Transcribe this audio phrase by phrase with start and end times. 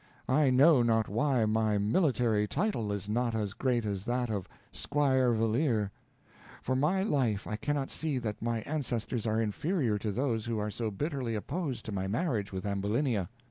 [0.27, 5.31] I know not why my military title is not as great as that of Squire
[5.31, 5.91] Valeer.
[6.63, 10.71] For my life I cannot see that my ancestors are inferior to those who are
[10.71, 13.29] so bitterly opposed to my marriage with Ambulinia.